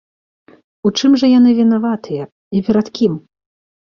[0.89, 2.23] У чым жа яны вінаватыя
[2.57, 3.13] і перад кім?